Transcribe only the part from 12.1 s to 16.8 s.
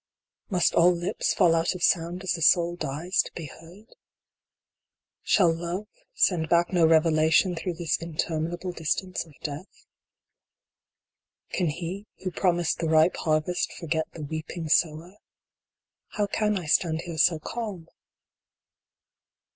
who promised the ripe Harvest forget the weep ing Sower? How can I